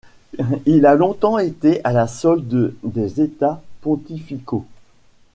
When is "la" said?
1.93-2.07